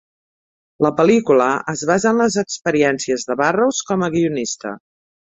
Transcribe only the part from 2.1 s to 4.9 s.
en les experiències de Burrows com a guionista.